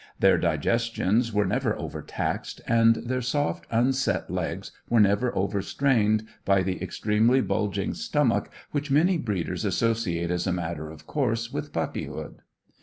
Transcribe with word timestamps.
Their 0.19 0.39
digestions 0.39 1.31
were 1.31 1.45
never 1.45 1.77
overtaxed, 1.77 2.59
and 2.67 2.95
their 3.05 3.21
soft, 3.21 3.67
unset 3.69 4.31
legs 4.31 4.71
were 4.89 4.99
never 4.99 5.31
overstrained 5.37 6.25
by 6.43 6.63
the 6.63 6.81
extremely 6.81 7.39
bulging 7.39 7.93
stomach 7.93 8.49
which 8.71 8.89
many 8.89 9.19
breeders 9.19 9.63
associate 9.63 10.31
as 10.31 10.47
a 10.47 10.51
matter 10.53 10.89
of 10.89 11.05
course 11.05 11.53
with 11.53 11.71
puppyhood. 11.71 12.39